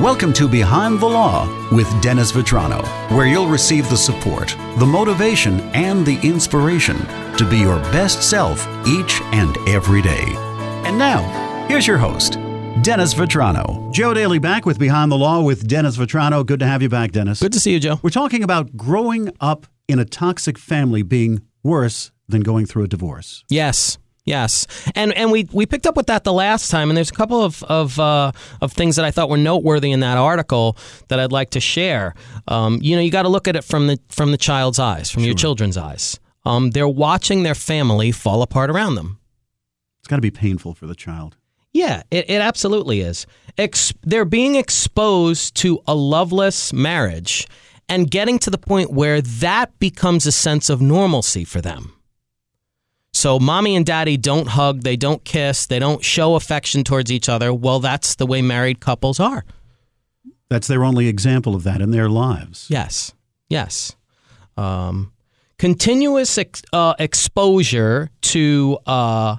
Welcome 0.00 0.34
to 0.34 0.46
Behind 0.46 1.00
the 1.00 1.06
Law 1.06 1.48
with 1.72 1.88
Dennis 2.02 2.30
Vitrano, 2.30 2.84
where 3.16 3.26
you'll 3.26 3.48
receive 3.48 3.88
the 3.88 3.96
support, 3.96 4.54
the 4.76 4.84
motivation, 4.84 5.58
and 5.74 6.04
the 6.04 6.20
inspiration 6.22 6.98
to 7.38 7.48
be 7.48 7.56
your 7.56 7.78
best 7.84 8.22
self 8.22 8.60
each 8.86 9.22
and 9.32 9.56
every 9.66 10.02
day. 10.02 10.26
And 10.84 10.98
now, 10.98 11.22
here's 11.66 11.86
your 11.86 11.96
host, 11.96 12.34
Dennis 12.82 13.14
Vitrano. 13.14 13.90
Joe 13.90 14.12
Daly 14.12 14.38
back 14.38 14.66
with 14.66 14.78
Behind 14.78 15.10
the 15.10 15.16
Law 15.16 15.40
with 15.40 15.66
Dennis 15.66 15.96
Vitrano. 15.96 16.44
Good 16.44 16.60
to 16.60 16.66
have 16.66 16.82
you 16.82 16.90
back, 16.90 17.12
Dennis. 17.12 17.40
Good 17.40 17.54
to 17.54 17.60
see 17.60 17.72
you, 17.72 17.80
Joe. 17.80 17.98
We're 18.02 18.10
talking 18.10 18.42
about 18.42 18.76
growing 18.76 19.32
up 19.40 19.66
in 19.88 19.98
a 19.98 20.04
toxic 20.04 20.58
family 20.58 21.04
being 21.04 21.40
worse 21.62 22.12
than 22.28 22.42
going 22.42 22.66
through 22.66 22.84
a 22.84 22.88
divorce. 22.88 23.44
Yes. 23.48 23.96
Yes, 24.26 24.66
and 24.96 25.12
and 25.12 25.30
we 25.30 25.48
we 25.52 25.66
picked 25.66 25.86
up 25.86 25.96
with 25.96 26.08
that 26.08 26.24
the 26.24 26.32
last 26.32 26.68
time, 26.68 26.90
and 26.90 26.96
there's 26.96 27.10
a 27.10 27.14
couple 27.14 27.42
of 27.44 27.62
of 27.62 27.98
uh, 28.00 28.32
of 28.60 28.72
things 28.72 28.96
that 28.96 29.04
I 29.04 29.12
thought 29.12 29.30
were 29.30 29.36
noteworthy 29.36 29.92
in 29.92 30.00
that 30.00 30.18
article 30.18 30.76
that 31.08 31.20
I'd 31.20 31.30
like 31.30 31.50
to 31.50 31.60
share. 31.60 32.12
Um, 32.48 32.80
you 32.82 32.96
know, 32.96 33.02
you 33.02 33.12
got 33.12 33.22
to 33.22 33.28
look 33.28 33.46
at 33.46 33.54
it 33.54 33.62
from 33.62 33.86
the 33.86 34.00
from 34.08 34.32
the 34.32 34.36
child's 34.36 34.80
eyes, 34.80 35.12
from 35.12 35.22
your 35.22 35.34
children's 35.34 35.76
eyes. 35.76 36.18
Um, 36.44 36.72
they're 36.72 36.88
watching 36.88 37.44
their 37.44 37.54
family 37.54 38.10
fall 38.10 38.42
apart 38.42 38.68
around 38.68 38.96
them. 38.96 39.18
It's 40.00 40.08
got 40.08 40.16
to 40.16 40.22
be 40.22 40.30
painful 40.30 40.74
for 40.74 40.86
the 40.86 40.94
child. 40.94 41.36
Yeah, 41.72 42.02
it, 42.10 42.30
it 42.30 42.40
absolutely 42.40 43.00
is. 43.02 43.26
Ex- 43.58 43.92
they're 44.02 44.24
being 44.24 44.54
exposed 44.54 45.54
to 45.56 45.80
a 45.86 45.94
loveless 45.94 46.72
marriage 46.72 47.46
and 47.88 48.10
getting 48.10 48.38
to 48.40 48.50
the 48.50 48.58
point 48.58 48.92
where 48.92 49.20
that 49.20 49.78
becomes 49.78 50.26
a 50.26 50.32
sense 50.32 50.70
of 50.70 50.80
normalcy 50.80 51.44
for 51.44 51.60
them. 51.60 51.95
So, 53.26 53.40
mommy 53.40 53.74
and 53.74 53.84
daddy 53.84 54.16
don't 54.16 54.46
hug, 54.46 54.82
they 54.82 54.94
don't 54.94 55.24
kiss, 55.24 55.66
they 55.66 55.80
don't 55.80 56.04
show 56.04 56.36
affection 56.36 56.84
towards 56.84 57.10
each 57.10 57.28
other. 57.28 57.52
Well, 57.52 57.80
that's 57.80 58.14
the 58.14 58.24
way 58.24 58.40
married 58.40 58.78
couples 58.78 59.18
are. 59.18 59.44
That's 60.48 60.68
their 60.68 60.84
only 60.84 61.08
example 61.08 61.56
of 61.56 61.64
that 61.64 61.80
in 61.80 61.90
their 61.90 62.08
lives. 62.08 62.68
Yes, 62.70 63.14
yes. 63.48 63.96
Um, 64.56 65.12
continuous 65.58 66.38
ex- 66.38 66.62
uh, 66.72 66.94
exposure 67.00 68.10
to 68.20 68.78
uh, 68.86 69.38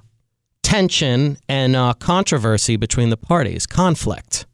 tension 0.64 1.38
and 1.48 1.74
uh, 1.78 1.94
controversy 1.94 2.76
between 2.76 3.10
the 3.10 3.16
parties, 3.16 3.66
conflict. 3.66 4.48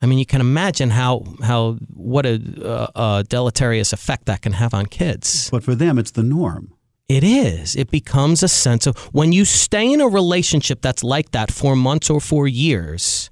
I 0.00 0.06
mean, 0.06 0.20
you 0.20 0.26
can 0.26 0.40
imagine 0.40 0.90
how 0.90 1.24
how 1.42 1.72
what 1.92 2.24
a, 2.24 2.40
uh, 2.64 3.18
a 3.18 3.24
deleterious 3.24 3.92
effect 3.92 4.26
that 4.26 4.42
can 4.42 4.52
have 4.52 4.74
on 4.74 4.86
kids. 4.86 5.50
But 5.50 5.64
for 5.64 5.74
them, 5.74 5.98
it's 5.98 6.12
the 6.12 6.22
norm. 6.22 6.72
It 7.08 7.24
is. 7.24 7.76
It 7.76 7.90
becomes 7.90 8.42
a 8.42 8.48
sense 8.48 8.86
of 8.86 8.96
when 9.12 9.32
you 9.32 9.44
stay 9.44 9.92
in 9.92 10.00
a 10.00 10.08
relationship 10.08 10.80
that's 10.80 11.04
like 11.04 11.32
that 11.32 11.52
for 11.52 11.76
months 11.76 12.08
or 12.08 12.20
for 12.20 12.48
years. 12.48 13.28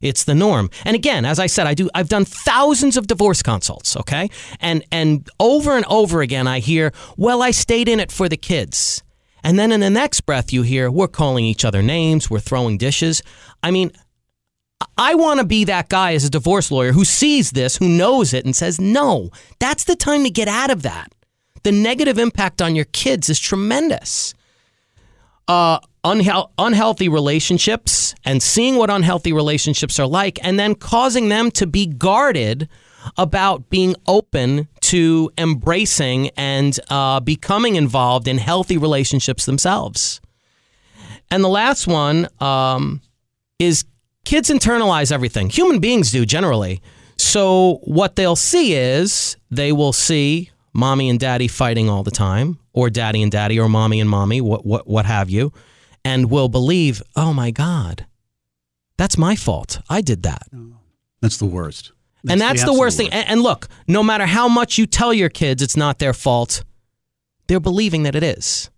It's 0.00 0.24
the 0.24 0.34
norm. 0.34 0.70
And 0.84 0.94
again, 0.94 1.24
as 1.24 1.38
I 1.38 1.46
said, 1.46 1.66
I 1.66 1.74
do 1.74 1.88
I've 1.94 2.08
done 2.08 2.24
thousands 2.24 2.96
of 2.96 3.06
divorce 3.06 3.42
consults, 3.42 3.96
okay? 3.96 4.28
And 4.60 4.84
and 4.92 5.28
over 5.40 5.76
and 5.76 5.86
over 5.86 6.20
again 6.20 6.46
I 6.46 6.60
hear, 6.60 6.92
"Well, 7.16 7.42
I 7.42 7.50
stayed 7.50 7.88
in 7.88 7.98
it 7.98 8.12
for 8.12 8.28
the 8.28 8.36
kids." 8.36 9.02
And 9.42 9.58
then 9.58 9.72
in 9.72 9.80
the 9.80 9.90
next 9.90 10.20
breath 10.22 10.52
you 10.52 10.62
hear, 10.62 10.90
"We're 10.90 11.08
calling 11.08 11.44
each 11.44 11.64
other 11.64 11.82
names, 11.82 12.30
we're 12.30 12.40
throwing 12.40 12.76
dishes." 12.78 13.22
I 13.62 13.70
mean, 13.70 13.90
I 14.98 15.14
want 15.14 15.40
to 15.40 15.46
be 15.46 15.64
that 15.64 15.88
guy 15.88 16.12
as 16.12 16.24
a 16.24 16.30
divorce 16.30 16.70
lawyer 16.70 16.92
who 16.92 17.04
sees 17.04 17.52
this, 17.52 17.76
who 17.78 17.88
knows 17.88 18.34
it 18.34 18.44
and 18.44 18.54
says, 18.54 18.78
"No, 18.78 19.30
that's 19.58 19.84
the 19.84 19.96
time 19.96 20.24
to 20.24 20.30
get 20.30 20.48
out 20.48 20.70
of 20.70 20.82
that." 20.82 21.10
The 21.66 21.72
negative 21.72 22.16
impact 22.16 22.62
on 22.62 22.76
your 22.76 22.84
kids 22.84 23.28
is 23.28 23.40
tremendous. 23.40 24.34
Uh, 25.48 25.80
unhe- 26.04 26.48
unhealthy 26.58 27.08
relationships 27.08 28.14
and 28.24 28.40
seeing 28.40 28.76
what 28.76 28.88
unhealthy 28.88 29.32
relationships 29.32 29.98
are 29.98 30.06
like, 30.06 30.38
and 30.44 30.60
then 30.60 30.76
causing 30.76 31.28
them 31.28 31.50
to 31.50 31.66
be 31.66 31.84
guarded 31.84 32.68
about 33.18 33.68
being 33.68 33.96
open 34.06 34.68
to 34.80 35.28
embracing 35.36 36.30
and 36.36 36.78
uh, 36.88 37.18
becoming 37.18 37.74
involved 37.74 38.28
in 38.28 38.38
healthy 38.38 38.76
relationships 38.76 39.44
themselves. 39.44 40.20
And 41.32 41.42
the 41.42 41.48
last 41.48 41.88
one 41.88 42.28
um, 42.38 43.00
is 43.58 43.84
kids 44.24 44.50
internalize 44.50 45.10
everything. 45.10 45.50
Human 45.50 45.80
beings 45.80 46.12
do 46.12 46.24
generally. 46.24 46.80
So 47.16 47.80
what 47.82 48.14
they'll 48.14 48.36
see 48.36 48.76
is 48.76 49.36
they 49.50 49.72
will 49.72 49.92
see 49.92 50.50
mommy 50.76 51.08
and 51.08 51.18
daddy 51.18 51.48
fighting 51.48 51.88
all 51.88 52.02
the 52.02 52.10
time, 52.10 52.58
or 52.72 52.90
daddy 52.90 53.22
and 53.22 53.32
daddy, 53.32 53.58
or 53.58 53.68
mommy 53.68 53.98
and 53.98 54.08
mommy, 54.08 54.40
what, 54.40 54.64
what, 54.64 54.86
what 54.86 55.06
have 55.06 55.30
you, 55.30 55.52
and 56.04 56.30
will 56.30 56.48
believe, 56.48 57.02
oh 57.16 57.32
my 57.32 57.50
God, 57.50 58.06
that's 58.96 59.18
my 59.18 59.34
fault. 59.34 59.80
I 59.88 60.00
did 60.02 60.22
that. 60.22 60.42
Oh, 60.54 60.76
that's 61.20 61.38
the 61.38 61.46
worst. 61.46 61.92
and 62.28 62.40
that's 62.40 62.60
the, 62.60 62.62
absolute 62.62 62.78
worst 62.78 62.96
thing. 62.96 63.08
And, 63.10 63.28
and 63.28 63.42
look, 63.42 63.68
no 63.88 64.02
matter 64.02 64.26
how 64.26 64.48
much 64.48 64.78
you 64.78 64.86
tell 64.86 65.12
your 65.12 65.28
kids 65.30 65.62
it's 65.62 65.76
not 65.76 65.98
their 65.98 66.12
fault, 66.12 66.62
they're 67.46 67.60
believing 67.60 68.04
that 68.04 68.14
it 68.14 68.22
is. 68.22 68.70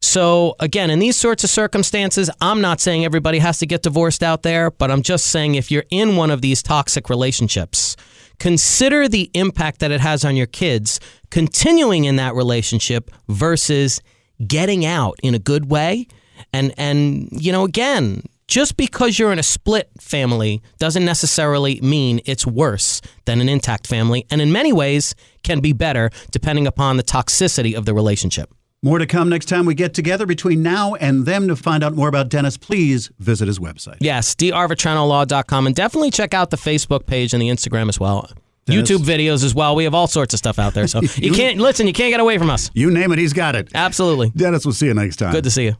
So, 0.00 0.54
again, 0.60 0.90
in 0.90 0.98
these 0.98 1.16
sorts 1.16 1.44
of 1.44 1.50
circumstances, 1.50 2.30
I'm 2.40 2.60
not 2.60 2.78
saying 2.80 3.04
everybody 3.06 3.38
has 3.38 3.58
to 3.60 3.66
get 3.66 3.82
divorced 3.82 4.22
out 4.22 4.42
there, 4.42 4.70
but 4.70 4.90
I'm 4.90 5.00
just 5.00 5.26
saying 5.26 5.54
if 5.54 5.70
you're 5.70 5.86
in 5.90 6.16
one 6.16 6.30
of 6.30 6.42
these 6.42 6.62
toxic 6.62 7.08
relationships, 7.08 7.96
consider 8.38 9.08
the 9.08 9.30
impact 9.34 9.80
that 9.80 9.90
it 9.90 10.00
has 10.00 10.24
on 10.24 10.36
your 10.36 10.46
kids 10.46 11.00
continuing 11.30 12.04
in 12.04 12.16
that 12.16 12.34
relationship 12.34 13.10
versus 13.28 14.00
getting 14.46 14.84
out 14.84 15.18
in 15.22 15.34
a 15.34 15.38
good 15.38 15.70
way. 15.70 16.06
And, 16.52 16.72
and 16.76 17.28
you 17.32 17.52
know, 17.52 17.64
again, 17.64 18.22
just 18.46 18.76
because 18.76 19.18
you're 19.18 19.32
in 19.32 19.38
a 19.38 19.44
split 19.44 19.90
family 20.00 20.62
doesn't 20.78 21.04
necessarily 21.04 21.80
mean 21.80 22.20
it's 22.26 22.46
worse 22.46 23.00
than 23.24 23.40
an 23.40 23.48
intact 23.48 23.86
family, 23.86 24.26
and 24.30 24.40
in 24.40 24.52
many 24.52 24.72
ways 24.72 25.14
can 25.42 25.60
be 25.60 25.72
better 25.72 26.10
depending 26.30 26.66
upon 26.66 26.96
the 26.96 27.02
toxicity 27.02 27.74
of 27.74 27.86
the 27.86 27.94
relationship. 27.94 28.52
More 28.84 28.98
to 28.98 29.06
come 29.06 29.30
next 29.30 29.46
time 29.46 29.64
we 29.64 29.74
get 29.74 29.94
together. 29.94 30.26
Between 30.26 30.62
now 30.62 30.94
and 30.96 31.24
then, 31.24 31.48
to 31.48 31.56
find 31.56 31.82
out 31.82 31.94
more 31.94 32.06
about 32.06 32.28
Dennis, 32.28 32.58
please 32.58 33.10
visit 33.18 33.48
his 33.48 33.58
website. 33.58 33.96
Yes, 34.00 34.34
drvitranolaw.com, 34.34 35.66
and 35.66 35.74
definitely 35.74 36.10
check 36.10 36.34
out 36.34 36.50
the 36.50 36.58
Facebook 36.58 37.06
page 37.06 37.32
and 37.32 37.40
the 37.40 37.48
Instagram 37.48 37.88
as 37.88 37.98
well. 37.98 38.30
Dennis? 38.66 38.90
YouTube 38.90 38.98
videos 38.98 39.42
as 39.42 39.54
well. 39.54 39.74
We 39.74 39.84
have 39.84 39.94
all 39.94 40.06
sorts 40.06 40.34
of 40.34 40.38
stuff 40.38 40.58
out 40.58 40.74
there. 40.74 40.86
So 40.86 41.00
you 41.16 41.32
can't 41.32 41.56
listen, 41.58 41.86
you 41.86 41.94
can't 41.94 42.10
get 42.10 42.20
away 42.20 42.36
from 42.36 42.50
us. 42.50 42.70
You 42.74 42.90
name 42.90 43.10
it, 43.12 43.18
he's 43.18 43.32
got 43.32 43.56
it. 43.56 43.70
Absolutely. 43.74 44.28
Dennis, 44.36 44.66
we'll 44.66 44.74
see 44.74 44.86
you 44.86 44.94
next 44.94 45.16
time. 45.16 45.32
Good 45.32 45.44
to 45.44 45.50
see 45.50 45.64
you. 45.64 45.76